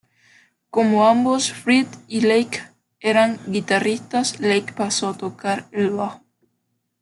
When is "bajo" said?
5.91-6.23